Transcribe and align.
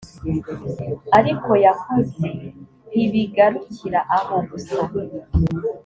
ariko 1.19 1.51
yakoze 1.65 2.27
ntibigarukira 2.89 3.99
aho 4.17 4.35
gusa 4.49 4.79